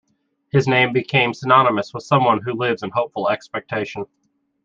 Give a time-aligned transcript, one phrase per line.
[0.51, 4.05] His name has become synonymous with someone who lives in hopeful expectation.